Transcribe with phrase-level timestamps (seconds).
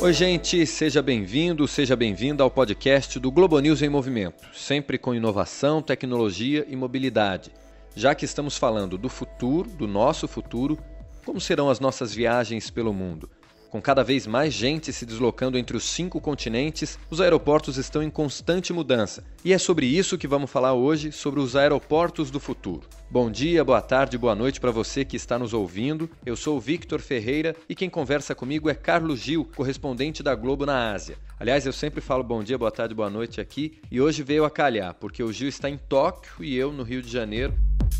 [0.00, 5.14] Oi, gente, seja bem-vindo, seja bem-vinda ao podcast do Globo News em Movimento, sempre com
[5.14, 7.50] inovação, tecnologia e mobilidade.
[7.96, 10.78] Já que estamos falando do futuro, do nosso futuro,
[11.24, 13.30] como serão as nossas viagens pelo mundo?
[13.74, 18.08] Com cada vez mais gente se deslocando entre os cinco continentes, os aeroportos estão em
[18.08, 19.24] constante mudança.
[19.44, 22.88] E é sobre isso que vamos falar hoje, sobre os aeroportos do futuro.
[23.10, 26.08] Bom dia, boa tarde, boa noite para você que está nos ouvindo.
[26.24, 30.64] Eu sou o Victor Ferreira e quem conversa comigo é Carlos Gil, correspondente da Globo
[30.64, 31.18] na Ásia.
[31.36, 34.50] Aliás, eu sempre falo bom dia, boa tarde, boa noite aqui e hoje veio a
[34.52, 37.52] calhar, porque o Gil está em Tóquio e eu no Rio de Janeiro.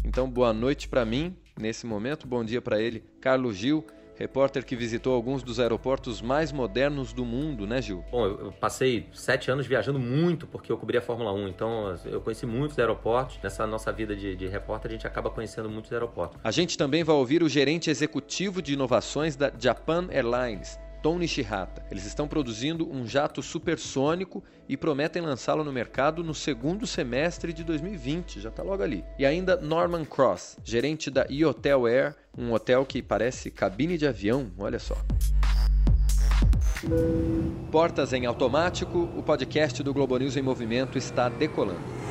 [0.04, 3.84] Então, boa noite para mim nesse momento, bom dia para ele, Carlos Gil
[4.16, 8.04] repórter que visitou alguns dos aeroportos mais modernos do mundo, né, Gil?
[8.10, 12.20] Bom, eu passei sete anos viajando muito porque eu cobria a Fórmula 1, então eu
[12.20, 13.38] conheci muitos aeroportos.
[13.42, 16.40] Nessa nossa vida de, de repórter, a gente acaba conhecendo muitos aeroportos.
[16.42, 21.84] A gente também vai ouvir o gerente executivo de inovações da Japan Airlines, Tom Nishihata.
[21.90, 27.62] Eles estão produzindo um jato supersônico e prometem lançá-lo no mercado no segundo semestre de
[27.62, 29.04] 2020, já está logo ali.
[29.18, 34.50] E ainda Norman Cross, gerente da eHotel Air, um hotel que parece cabine de avião,
[34.56, 34.96] olha só.
[37.70, 42.03] Portas em automático, o podcast do Globo News em Movimento está decolando.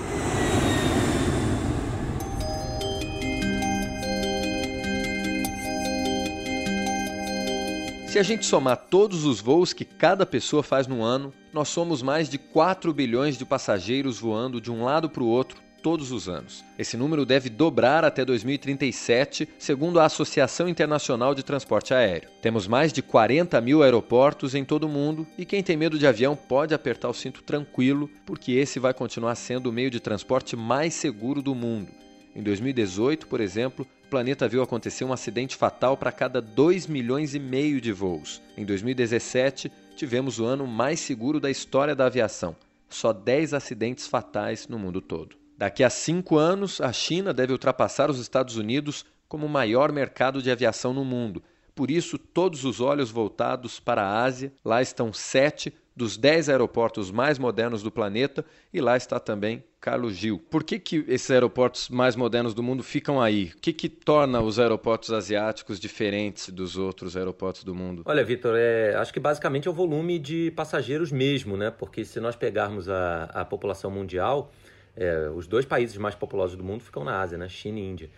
[8.14, 12.04] Se a gente somar todos os voos que cada pessoa faz no ano, nós somos
[12.04, 16.30] mais de 4 bilhões de passageiros voando de um lado para o outro todos os
[16.30, 16.64] anos.
[16.78, 22.30] Esse número deve dobrar até 2037, segundo a Associação Internacional de Transporte Aéreo.
[22.40, 26.06] Temos mais de 40 mil aeroportos em todo o mundo e quem tem medo de
[26.06, 30.56] avião pode apertar o cinto tranquilo, porque esse vai continuar sendo o meio de transporte
[30.56, 31.90] mais seguro do mundo.
[32.36, 37.40] Em 2018, por exemplo, planeta viu acontecer um acidente fatal para cada 2 milhões e
[37.40, 38.44] meio de voos.
[38.56, 42.56] Em 2017, tivemos o ano mais seguro da história da aviação.
[42.88, 45.36] Só 10 acidentes fatais no mundo todo.
[45.58, 50.44] Daqui a cinco anos, a China deve ultrapassar os Estados Unidos como o maior mercado
[50.44, 51.42] de aviação no mundo.
[51.74, 54.54] Por isso, todos os olhos voltados para a Ásia.
[54.64, 58.44] Lá estão sete dos 10 aeroportos mais modernos do planeta
[58.74, 60.40] e lá está também Carlos Gil.
[60.50, 63.52] Por que, que esses aeroportos mais modernos do mundo ficam aí?
[63.56, 68.02] O que, que torna os aeroportos asiáticos diferentes dos outros aeroportos do mundo?
[68.06, 71.70] Olha, Vitor, é, acho que basicamente é o volume de passageiros mesmo, né?
[71.70, 74.52] Porque se nós pegarmos a, a população mundial,
[74.96, 77.50] é, os dois países mais populosos do mundo ficam na Ásia, né?
[77.50, 78.10] China e Índia.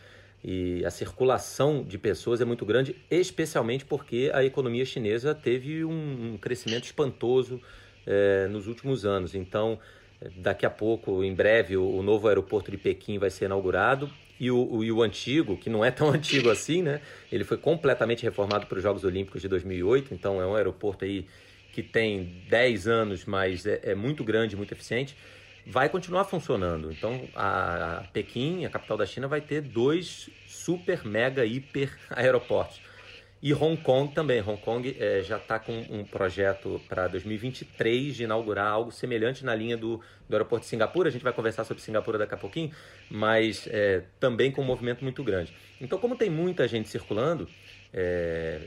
[0.47, 6.37] E a circulação de pessoas é muito grande, especialmente porque a economia chinesa teve um,
[6.39, 7.59] crescimento espantoso
[8.05, 9.33] é, nos últimos anos.
[9.33, 9.79] Então,
[10.37, 14.07] daqui a pouco, em breve, o, novo aeroporto de Pequim vai ser inaugurado.
[14.39, 17.01] E o, o, e o antigo, que não é tão antigo assim, né?
[17.31, 20.13] Ele foi completamente reformado para os Jogos Olímpicos de 2008.
[20.13, 21.25] Então, é um aeroporto aí
[21.73, 25.15] que tem 10 anos, mas é, é muito grande, muito eficiente
[25.65, 26.91] vai continuar funcionando.
[26.91, 32.81] Então, a, Pequim, a capital da China, vai ter dois super, mega, hiper aeroportos.
[33.41, 34.41] E Hong Kong também.
[34.41, 39.53] Hong Kong é, já está com um projeto para 2023 de inaugurar algo semelhante na
[39.53, 41.09] linha do, do aeroporto de Singapura.
[41.09, 42.71] A gente vai conversar sobre Singapura daqui a pouquinho,
[43.09, 45.53] mas é, também com um movimento muito grande.
[45.79, 47.47] Então, como tem muita gente circulando,
[47.93, 48.61] é,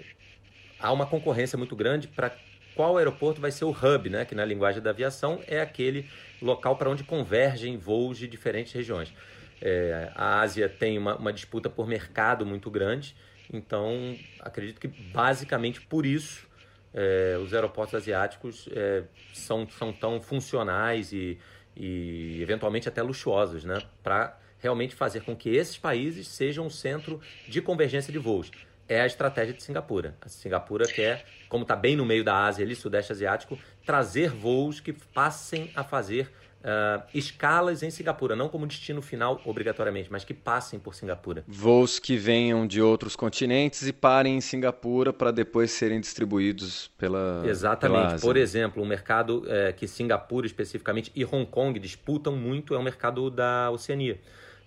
[0.78, 2.30] há uma concorrência muito grande para
[2.76, 4.24] qual aeroporto vai ser o hub, né?
[4.24, 6.08] que na linguagem da aviação é aquele
[6.40, 9.12] local para onde convergem voos de diferentes regiões.
[9.60, 13.16] É, a Ásia tem uma, uma, disputa por mercado muito grande,
[13.52, 16.46] então acredito que basicamente por isso
[16.94, 21.38] é, os aeroportos asiáticos é, são, são tão funcionais e,
[21.76, 23.82] e eventualmente até luxuosos, né?
[24.02, 28.50] para realmente fazer com que esses países sejam o centro de convergência de voos
[28.88, 30.16] é a estratégia de Singapura.
[30.20, 34.80] A Singapura quer, como está bem no meio da Ásia, ali, Sudeste Asiático, trazer voos
[34.80, 40.34] que passem a fazer uh, escalas em Singapura, não como destino final obrigatoriamente, mas que
[40.34, 41.44] passem por Singapura.
[41.46, 47.42] Voos que venham de outros continentes e parem em Singapura para depois serem distribuídos pela.
[47.44, 48.08] Exatamente.
[48.08, 52.78] Pela por exemplo, um mercado é, que Singapura especificamente e Hong Kong disputam muito é
[52.78, 54.18] o mercado da Oceania.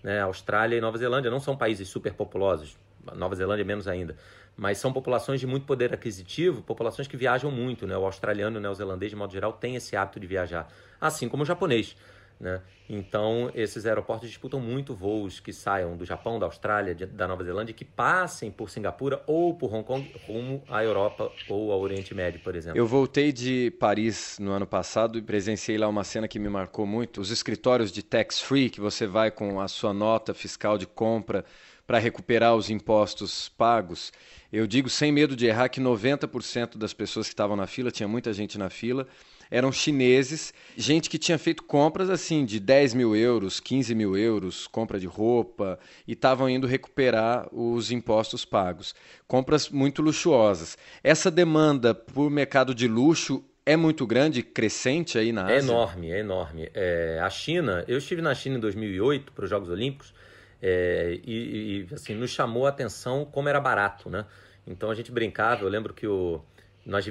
[0.03, 0.19] Né?
[0.21, 2.80] Austrália e Nova Zelândia não são países super populosos
[3.15, 4.15] Nova Zelândia menos ainda.
[4.55, 7.97] Mas são populações de muito poder aquisitivo, populações que viajam muito, né?
[7.97, 10.67] O australiano e o neozelandês, de modo geral, tem esse hábito de viajar,
[10.99, 11.95] assim como o japonês.
[12.41, 12.59] Né?
[12.89, 17.43] Então, esses aeroportos disputam muito voos que saiam do Japão, da Austrália, de, da Nova
[17.43, 22.15] Zelândia, que passem por Singapura ou por Hong Kong rumo à Europa ou ao Oriente
[22.15, 22.79] Médio, por exemplo.
[22.79, 26.83] Eu voltei de Paris no ano passado e presenciei lá uma cena que me marcou
[26.83, 27.21] muito.
[27.21, 31.45] Os escritórios de tax-free, que você vai com a sua nota fiscal de compra
[31.85, 34.11] para recuperar os impostos pagos.
[34.51, 38.07] Eu digo sem medo de errar que 90% das pessoas que estavam na fila, tinha
[38.07, 39.07] muita gente na fila,
[39.51, 44.65] eram chineses, gente que tinha feito compras assim de 10 mil euros, 15 mil euros,
[44.65, 45.77] compra de roupa,
[46.07, 48.95] e estavam indo recuperar os impostos pagos.
[49.27, 50.77] Compras muito luxuosas.
[51.03, 55.69] Essa demanda por mercado de luxo é muito grande, crescente aí na é Ásia?
[55.69, 56.69] É enorme, é enorme.
[56.73, 60.13] É, a China, eu estive na China em 2008 para os Jogos Olímpicos
[60.61, 64.25] é, e, e, assim, nos chamou a atenção como era barato, né?
[64.65, 66.41] Então a gente brincava, eu lembro que o,
[66.85, 67.03] nós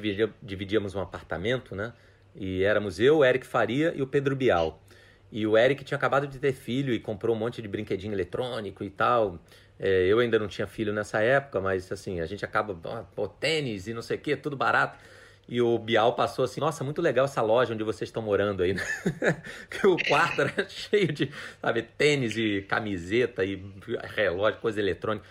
[0.43, 1.93] dividíamos um apartamento, né?
[2.35, 4.82] E éramos eu, o Eric Faria e o Pedro Bial.
[5.32, 8.82] E o Eric tinha acabado de ter filho e comprou um monte de brinquedinho eletrônico
[8.82, 9.38] e tal.
[9.79, 12.75] É, eu ainda não tinha filho nessa época, mas assim, a gente acaba,
[13.15, 14.99] pô, tênis e não sei o que, tudo barato.
[15.49, 18.75] E o Bial passou assim, nossa, muito legal essa loja onde vocês estão morando aí.
[18.75, 18.83] Né?
[19.85, 21.31] o quarto era cheio de,
[21.61, 23.61] sabe, tênis e camiseta e
[24.15, 25.26] relógio, coisa eletrônica.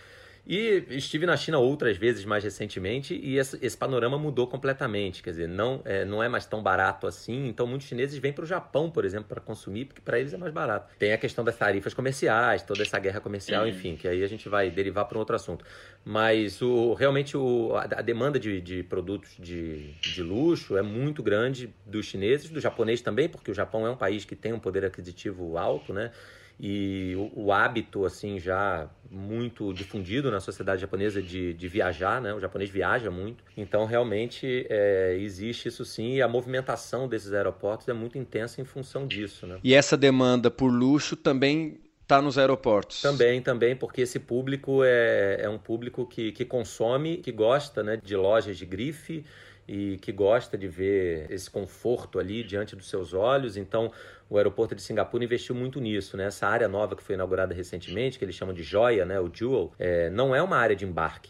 [0.50, 5.22] E estive na China outras vezes mais recentemente e esse, esse panorama mudou completamente.
[5.22, 7.48] Quer dizer, não é, não é mais tão barato assim.
[7.48, 10.38] Então, muitos chineses vêm para o Japão, por exemplo, para consumir, porque para eles é
[10.38, 10.92] mais barato.
[10.98, 13.70] Tem a questão das tarifas comerciais, toda essa guerra comercial, uhum.
[13.70, 15.64] enfim, que aí a gente vai derivar para um outro assunto.
[16.06, 21.74] Mas o, realmente o, a, demanda de, de produtos de, de luxo é muito grande
[21.86, 24.86] dos chineses, do japonês também, porque o Japão é um país que tem um poder
[24.86, 26.12] aquisitivo alto, né?
[26.60, 32.34] e o, o, hábito assim já muito difundido na sociedade japonesa de, de viajar, né?
[32.34, 37.88] O japonês viaja muito, então realmente é, existe isso sim e a movimentação desses aeroportos
[37.88, 39.58] é muito intensa em função disso, né?
[39.64, 41.80] E essa demanda por luxo também
[42.10, 43.04] está nos aeroportos.
[43.04, 47.98] Também, também, porque esse público é, é um público que, que consome, que gosta né,
[48.04, 49.24] de lojas de grife
[49.68, 53.56] e que gosta de ver esse conforto ali diante dos seus olhos.
[53.56, 53.92] Então,
[54.28, 56.26] o aeroporto de Singapura investiu muito nisso, né?
[56.26, 59.20] Essa área nova que foi inaugurada recentemente, que eles chamam de joia, né?
[59.20, 61.30] O Jewel, é, não é uma área de embarque.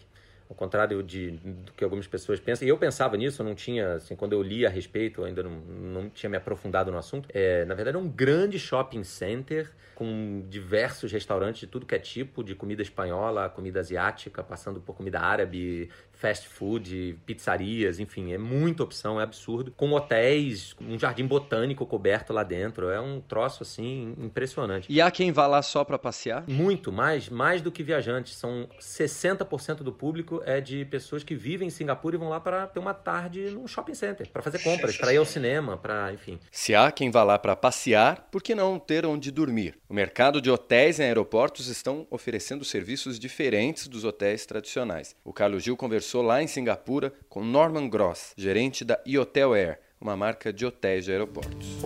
[0.50, 3.94] Ao contrário de, do que algumas pessoas pensam, e eu pensava nisso, eu não tinha,
[3.94, 7.30] assim, quando eu li a respeito, eu ainda não, não tinha me aprofundado no assunto.
[7.32, 12.00] É, na verdade, é um grande shopping center com diversos restaurantes de tudo que é
[12.00, 18.38] tipo, de comida espanhola, comida asiática, passando por comida árabe, fast food, pizzarias, enfim, é
[18.38, 19.72] muita opção, é absurdo.
[19.72, 24.86] Com hotéis, um jardim botânico coberto lá dentro, é um troço assim impressionante.
[24.92, 26.44] E há quem vá lá só para passear?
[26.46, 28.36] Muito, mais, mais do que viajantes.
[28.36, 32.68] São 60% do público é de pessoas que vivem em Singapura e vão lá para
[32.68, 36.38] ter uma tarde num shopping center, para fazer compras, para ir ao cinema, para, enfim.
[36.52, 39.80] Se há quem vá lá para passear, por que não ter onde dormir?
[39.88, 45.16] O mercado de hotéis em aeroportos estão oferecendo serviços diferentes dos hotéis tradicionais.
[45.24, 49.80] O Carlos Gil conversou conversou lá em Singapura com Norman Gross, gerente da eHotel Air,
[50.02, 51.78] uma marca de hotéis de aeroportos.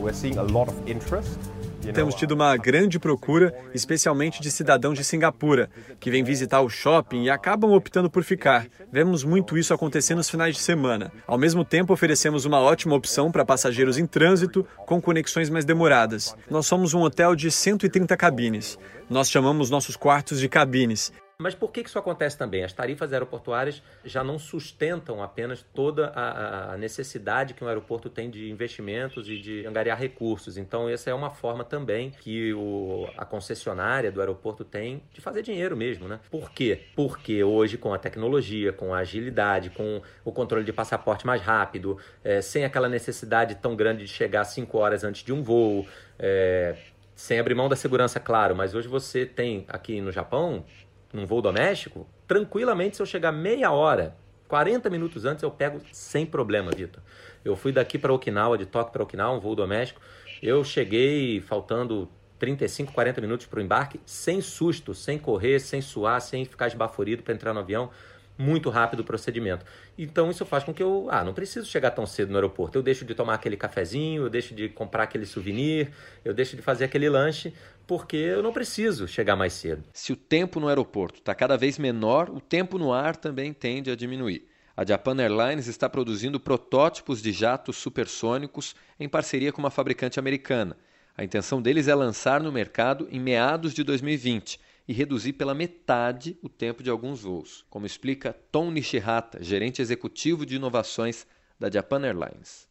[1.94, 7.24] Temos tido uma grande procura, especialmente de cidadãos de Singapura, que vêm visitar o shopping
[7.24, 8.68] e acabam optando por ficar.
[8.90, 11.12] Vemos muito isso acontecer nos finais de semana.
[11.28, 16.34] Ao mesmo tempo, oferecemos uma ótima opção para passageiros em trânsito, com conexões mais demoradas.
[16.50, 18.80] Nós somos um hotel de 130 cabines.
[19.10, 22.64] Nós chamamos nossos quartos de cabines mas por que isso acontece também?
[22.64, 28.50] As tarifas aeroportuárias já não sustentam apenas toda a, necessidade que um aeroporto tem de
[28.50, 30.58] investimentos e de angariar recursos.
[30.58, 35.42] Então, essa é uma forma também que o, a concessionária do aeroporto tem de fazer
[35.42, 36.08] dinheiro mesmo.
[36.08, 36.20] Né?
[36.30, 36.82] Por quê?
[36.96, 41.98] Porque hoje, com a tecnologia, com a agilidade, com o controle de passaporte mais rápido,
[42.24, 45.86] é, sem aquela necessidade tão grande de chegar cinco horas antes de um voo,
[46.20, 46.76] é,
[47.16, 50.66] sem abrir mão da segurança, claro, mas hoje você tem aqui no Japão
[51.14, 54.16] num voo doméstico, tranquilamente, se eu chegar meia hora,
[54.48, 57.02] 40 minutos antes, eu pego sem problema, Vitor.
[57.46, 60.02] Eu fui daqui para Okinawa, de Tóquio para Okinawa, um voo doméstico.
[60.42, 66.20] Eu cheguei faltando 35, 40 minutos para o embarque, sem susto, sem correr, sem suar,
[66.20, 67.90] sem ficar esbaforido para entrar no avião
[68.38, 69.66] muito rápido o procedimento.
[69.98, 72.78] Então isso faz com que eu, ah, não preciso chegar tão cedo no aeroporto.
[72.78, 75.92] Eu deixo de tomar aquele cafezinho, eu deixo de comprar aquele souvenir,
[76.24, 77.54] eu deixo de fazer aquele lanche,
[77.86, 79.84] porque eu não preciso chegar mais cedo.
[79.94, 83.92] Se o tempo no aeroporto está cada vez menor, o tempo no ar também tende
[83.92, 84.48] a diminuir.
[84.76, 90.76] A Japan Airlines está produzindo protótipos de jatos supersônicos em parceria com uma fabricante americana.
[91.16, 96.38] A intenção deles é lançar no mercado em meados de 2020 e reduzir pela metade
[96.42, 101.26] o tempo de alguns voos, como explica Tom Nishihata, gerente executivo de inovações
[101.60, 102.68] da Japan Airlines.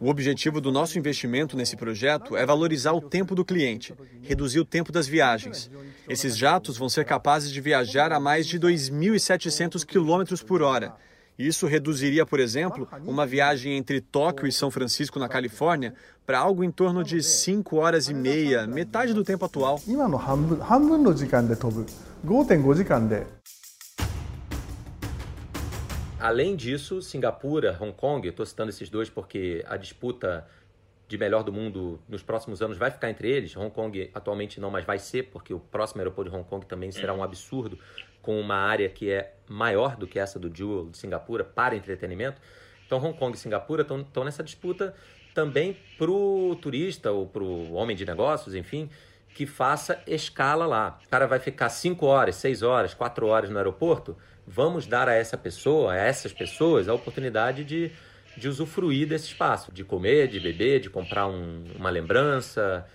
[0.00, 3.92] O objetivo do nosso investimento nesse projeto é valorizar o tempo do cliente,
[4.22, 5.68] reduzir o tempo das viagens.
[6.08, 10.94] Esses jatos vão ser capazes de viajar a mais de 2.700 km por hora
[11.38, 15.94] Isso reduziria, por exemplo, uma viagem entre Tóquio e São Francisco, na Califórnia,
[16.26, 19.80] para algo em torno de 5 horas e meia, metade do tempo atual.
[26.18, 30.44] Além disso, Singapura, Hong Kong, estou citando esses dois porque a disputa
[31.06, 33.56] de melhor do mundo nos próximos anos vai ficar entre eles.
[33.56, 36.90] Hong Kong atualmente não, mas vai ser, porque o próximo aeroporto de Hong Kong também
[36.90, 37.78] será um absurdo,
[38.22, 42.40] com uma área que é maior do que essa do Jewel de Singapura para entretenimento.
[42.86, 44.94] Então Hong Kong e Singapura estão nessa disputa
[45.34, 48.90] também para o turista ou para o homem de negócios, enfim,
[49.34, 50.98] que faça escala lá.
[51.04, 54.16] O cara vai ficar 5 horas, 6 horas, 4 horas no aeroporto.
[54.46, 57.92] Vamos dar a essa pessoa, a essas pessoas, a oportunidade de
[58.38, 62.86] de usufruir desse espaço, de comer, de beber, de comprar um, uma lembrança,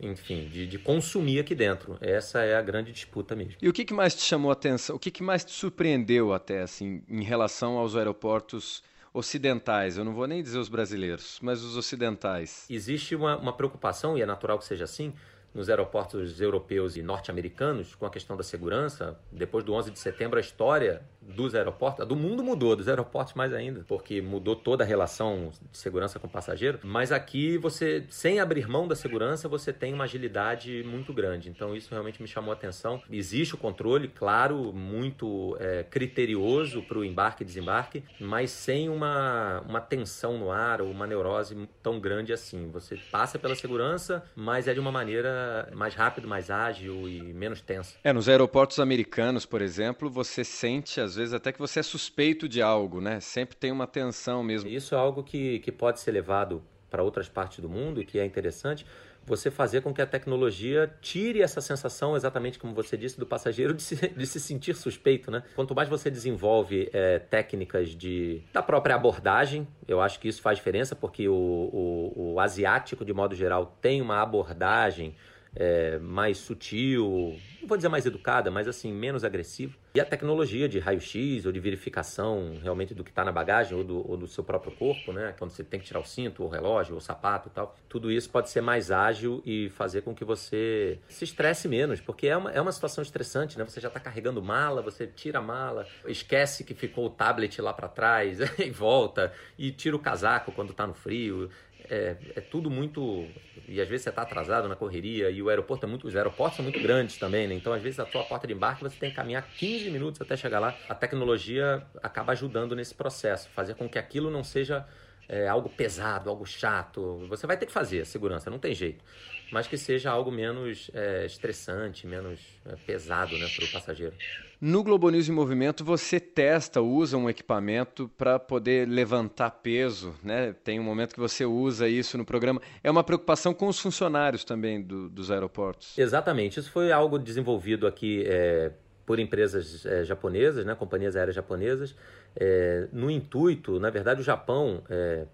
[0.00, 1.96] enfim, de, de, consumir aqui dentro.
[2.00, 3.54] Essa é a grande disputa mesmo.
[3.60, 4.96] E o que, que mais te chamou a atenção?
[4.96, 9.96] O que, que mais te surpreendeu até, assim, em relação aos aeroportos ocidentais?
[9.96, 12.66] Eu não vou nem dizer os brasileiros, mas os ocidentais.
[12.70, 15.12] Existe uma, uma preocupação, e é natural que seja assim,
[15.56, 19.18] nos aeroportos europeus e norte-americanos com a questão da segurança.
[19.32, 21.02] Depois do 11 de setembro, a história
[21.34, 25.78] dos aeroportos, do mundo mudou, dos aeroportos mais ainda, porque mudou toda a relação de
[25.78, 26.78] segurança com o passageiro.
[26.82, 31.48] Mas aqui você, sem abrir mão da segurança, você tem uma agilidade muito grande.
[31.48, 33.02] Então isso realmente me chamou a atenção.
[33.10, 39.60] Existe o controle, claro, muito é, criterioso para o embarque e desembarque, mas sem uma,
[39.68, 42.70] uma tensão no ar ou uma neurose tão grande assim.
[42.70, 47.60] Você passa pela segurança, mas é de uma maneira mais rápida, mais ágil e menos
[47.60, 47.96] tensa.
[48.04, 52.48] É, nos aeroportos americanos, por exemplo, você sente às vezes até que você é suspeito
[52.48, 53.20] de algo, né?
[53.20, 54.68] Sempre tem uma tensão mesmo.
[54.68, 58.18] Isso é algo que, que pode ser levado para outras partes do mundo e que
[58.18, 58.86] é interessante
[59.26, 63.74] você fazer com que a tecnologia tire essa sensação, exatamente como você disse, do passageiro
[63.74, 65.42] de se, de se sentir suspeito, né?
[65.56, 70.58] Quanto mais você desenvolve é, técnicas de, da própria abordagem, eu acho que isso faz
[70.58, 75.14] diferença, porque o, o, o asiático, de modo geral, tem uma abordagem
[75.56, 77.34] é, mais sutil,
[77.66, 79.74] não vou dizer mais educada, mas assim, menos agressiva.
[79.94, 83.82] E a tecnologia de raio-x ou de verificação realmente do que está na bagagem ou
[83.82, 85.34] do, ou do, seu próprio corpo, né?
[85.38, 87.74] Quando você tem que tirar o cinto, o relógio, o sapato e tal.
[87.88, 92.28] Tudo isso pode ser mais ágil e fazer com que você se estresse menos, porque
[92.28, 93.64] é uma, é uma situação estressante, né?
[93.64, 97.72] Você já está carregando mala, você tira a mala, esquece que ficou o tablet lá
[97.72, 101.48] para trás e volta, e tira o casaco quando está no frio
[101.90, 103.26] é, é tudo muito.
[103.68, 106.06] E às vezes você está atrasado na correria e o aeroporto é muito.
[106.06, 107.54] Os aeroportos são muito grandes também, né?
[107.54, 110.36] Então, às vezes, a tua porta de embarque você tem que caminhar 15 minutos até
[110.36, 110.76] chegar lá.
[110.88, 114.86] A tecnologia acaba ajudando nesse processo, fazer com que aquilo não seja
[115.28, 117.26] é, algo pesado, algo chato.
[117.28, 119.04] Você vai ter que fazer segurança, não tem jeito.
[119.52, 124.14] Mas que seja algo menos é, estressante, menos é, pesado né, para o passageiro.
[124.58, 130.54] No Globo News em Movimento, você testa, usa um equipamento para poder levantar peso, né?
[130.64, 132.62] Tem um momento que você usa isso no programa.
[132.82, 135.98] É uma preocupação com os funcionários também do, dos aeroportos.
[135.98, 136.58] Exatamente.
[136.58, 138.72] Isso foi algo desenvolvido aqui é,
[139.04, 140.74] por empresas é, japonesas, né?
[140.74, 141.94] companhias aéreas japonesas,
[142.34, 145.26] é, no intuito, na verdade, o Japão é,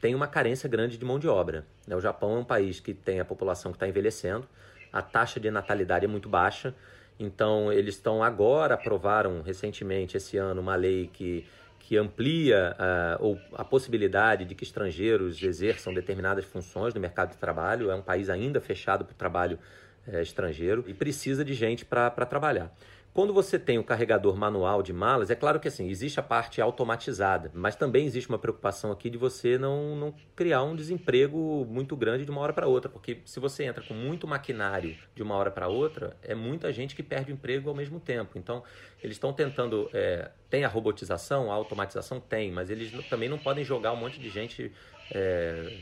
[0.00, 1.64] tem uma carência grande de mão de obra.
[1.86, 1.94] Né?
[1.94, 4.46] O Japão é um país que tem a população que está envelhecendo,
[4.92, 6.74] a taxa de natalidade é muito baixa.
[7.18, 11.46] Então, eles estão agora, aprovaram recentemente, esse ano, uma lei que,
[11.78, 12.76] que amplia
[13.20, 17.90] uh, a possibilidade de que estrangeiros exerçam determinadas funções no mercado de trabalho.
[17.90, 19.58] É um país ainda fechado para o trabalho
[20.06, 22.70] uh, estrangeiro e precisa de gente para trabalhar.
[23.16, 26.60] Quando você tem o carregador manual de malas, é claro que assim, existe a parte
[26.60, 31.96] automatizada, mas também existe uma preocupação aqui de você não, não criar um desemprego muito
[31.96, 35.34] grande de uma hora para outra, porque se você entra com muito maquinário de uma
[35.34, 38.36] hora para outra, é muita gente que perde o emprego ao mesmo tempo.
[38.36, 38.62] Então,
[39.06, 39.88] eles estão tentando.
[39.94, 42.18] É, tem a robotização, a automatização?
[42.18, 44.72] Tem, mas eles também não podem jogar um monte de gente
[45.12, 45.78] é,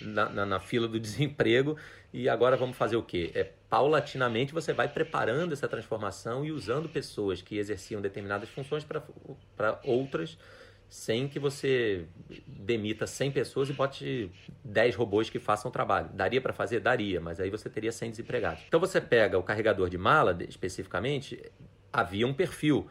[0.00, 1.76] na, na, na fila do desemprego
[2.12, 3.32] e agora vamos fazer o quê?
[3.34, 9.80] É, paulatinamente você vai preparando essa transformação e usando pessoas que exerciam determinadas funções para
[9.82, 10.38] outras,
[10.88, 12.06] sem que você
[12.46, 14.30] demita 100 pessoas e bote
[14.64, 16.08] 10 robôs que façam o trabalho.
[16.12, 16.78] Daria para fazer?
[16.78, 18.62] Daria, mas aí você teria 100 desempregados.
[18.68, 21.40] Então você pega o carregador de mala, especificamente,
[21.92, 22.88] havia um perfil,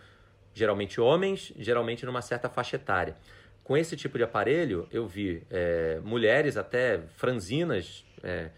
[0.54, 3.16] geralmente homens, geralmente numa certa faixa etária.
[3.64, 8.50] Com esse tipo de aparelho, eu vi é, mulheres até franzinas, é,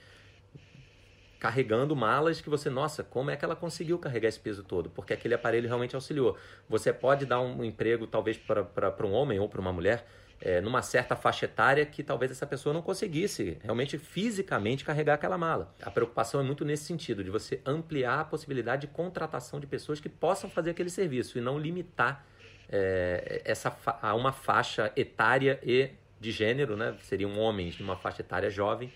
[1.38, 4.90] carregando malas que você, nossa, como é que ela conseguiu carregar esse peso todo?
[4.92, 6.38] Porque aquele aparelho realmente auxiliou.
[6.70, 10.06] Você pode dar um emprego, talvez, para um homem ou para uma mulher,
[10.42, 15.38] é, numa certa faixa etária que talvez essa pessoa não conseguisse realmente fisicamente carregar aquela
[15.38, 15.74] mala.
[15.82, 20.00] A preocupação é muito nesse sentido, de você ampliar a possibilidade de contratação de pessoas
[20.00, 22.26] que possam fazer aquele serviço e não limitar
[22.70, 26.96] é, essa há uma faixa etária e de gênero, né?
[27.02, 28.92] Seriam homens de uma faixa etária jovem,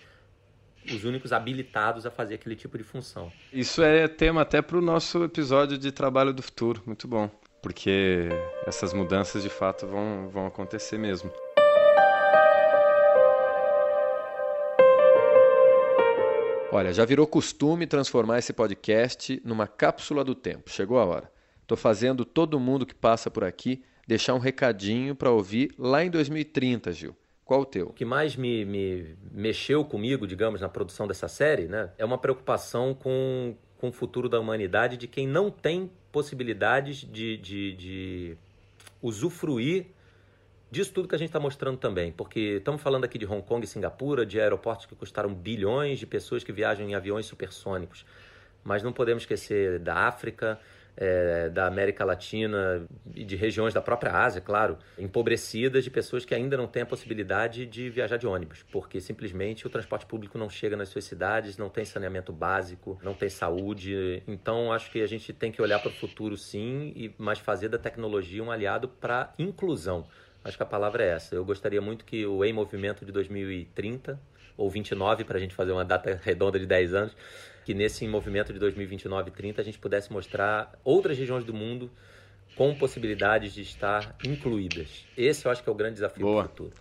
[0.90, 3.32] os únicos habilitados a fazer aquele tipo de função.
[3.52, 7.30] Isso é tema até para o nosso episódio de Trabalho do Futuro, muito bom,
[7.66, 8.30] porque
[8.68, 11.34] essas mudanças de fato vão, vão acontecer mesmo.
[16.72, 20.70] Olha, já virou costume transformar esse podcast numa cápsula do tempo.
[20.70, 21.32] Chegou a hora.
[21.64, 26.12] Estou fazendo todo mundo que passa por aqui deixar um recadinho para ouvir lá em
[26.12, 27.16] 2030, Gil.
[27.44, 27.88] Qual o teu?
[27.88, 32.20] O que mais me, me mexeu comigo, digamos, na produção dessa série, né, é uma
[32.20, 38.38] preocupação com, com o futuro da humanidade de quem não tem possibilidades de, de, de
[39.02, 39.86] usufruir
[40.72, 43.64] disso tudo que a gente está mostrando também, porque estamos falando aqui de Hong Kong
[43.64, 48.06] e Singapura, de aeroportos que custaram bilhões, de pessoas que viajam em aviões supersônicos,
[48.64, 50.60] mas não podemos esquecer da África,
[50.98, 56.34] é, da América Latina e de regiões da própria Ásia, claro, empobrecidas de pessoas que
[56.34, 60.50] ainda não têm a possibilidade de viajar de ônibus, porque simplesmente o transporte público não
[60.50, 64.24] chega nas suas cidades, não tem saneamento básico, não tem saúde.
[64.28, 67.70] Então, acho que a gente tem que olhar para o futuro sim, e mas fazer
[67.70, 70.08] da tecnologia um aliado para inclusão.
[70.44, 71.34] Acho que a palavra é essa.
[71.34, 74.20] Eu gostaria muito que o Em Movimento de 2030
[74.56, 77.16] ou 29 para a gente fazer uma data redonda de 10 anos
[77.66, 81.90] que nesse movimento de 2029 e 30 a gente pudesse mostrar outras regiões do mundo
[82.56, 85.06] com possibilidades de estar incluídas.
[85.18, 86.44] Esse eu acho que é o grande desafio Boa.
[86.44, 86.72] do futuro.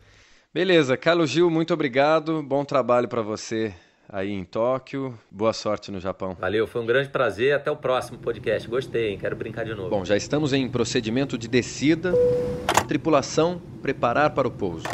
[0.53, 2.43] Beleza, Carlos Gil, muito obrigado.
[2.43, 3.75] Bom trabalho para você
[4.09, 5.19] aí em Tóquio.
[5.31, 6.37] Boa sorte no Japão.
[6.39, 7.55] Valeu, foi um grande prazer.
[7.55, 8.69] Até o próximo podcast.
[8.69, 9.19] Gostei, hein?
[9.19, 9.89] Quero brincar de novo.
[9.89, 12.13] Bom, já estamos em procedimento de descida.
[12.87, 14.87] Tripulação, preparar para o pouso.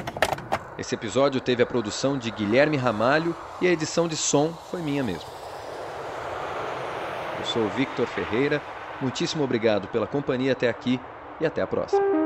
[0.79, 5.03] Esse episódio teve a produção de Guilherme Ramalho e a edição de som foi minha
[5.03, 5.40] mesmo.
[7.41, 8.61] Eu sou o Victor Ferreira.
[9.01, 11.01] Muitíssimo obrigado pela companhia até aqui
[11.41, 12.20] e até a próxima.